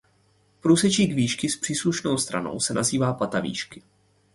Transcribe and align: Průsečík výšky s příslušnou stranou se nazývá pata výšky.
Průsečík 0.61 1.13
výšky 1.13 1.49
s 1.49 1.57
příslušnou 1.57 2.17
stranou 2.17 2.59
se 2.59 2.73
nazývá 2.73 3.13
pata 3.13 3.39
výšky. 3.39 3.83